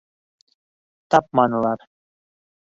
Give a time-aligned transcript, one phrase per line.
[1.07, 1.79] -Тапманылар.